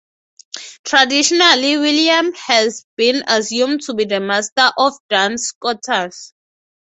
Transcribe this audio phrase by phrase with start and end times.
[0.83, 6.33] Traditionally William has been assumed to be the master of Duns Scotus.